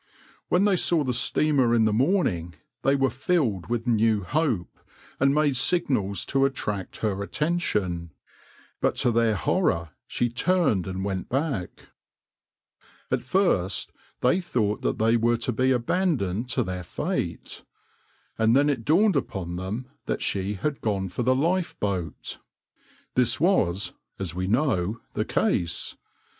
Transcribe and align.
When 0.49 0.65
they 0.65 0.77
saw 0.77 1.03
the 1.03 1.13
steamer 1.13 1.75
in 1.75 1.85
the 1.85 1.93
morning 1.93 2.55
they 2.81 2.95
were 2.95 3.11
filled 3.11 3.69
with 3.69 3.85
new 3.85 4.23
hope, 4.23 4.79
and 5.19 5.31
made 5.31 5.55
signals 5.57 6.25
to 6.25 6.43
attract 6.43 6.97
her 7.01 7.21
attention, 7.21 8.09
but 8.79 8.95
to 8.95 9.11
their 9.11 9.35
horror 9.35 9.91
she 10.07 10.27
turned 10.31 10.87
and 10.87 11.05
went 11.05 11.29
back. 11.29 11.89
At 13.11 13.21
first 13.21 13.91
they 14.21 14.39
thought 14.39 14.81
that 14.81 14.97
they 14.97 15.17
were 15.17 15.37
to 15.37 15.51
be 15.51 15.69
abandoned 15.69 16.49
to 16.49 16.63
their 16.63 16.81
fate, 16.81 17.63
and 18.39 18.55
then 18.55 18.71
it 18.71 18.83
dawned 18.83 19.15
upon 19.15 19.55
them 19.57 19.85
that 20.07 20.23
she 20.23 20.55
had 20.55 20.81
gone 20.81 21.09
for 21.09 21.21
the 21.21 21.35
lifeboat. 21.35 22.39
This 23.13 23.39
was, 23.39 23.93
as 24.17 24.33
we 24.33 24.47
know, 24.47 24.99
the 25.13 25.25
case. 25.25 25.95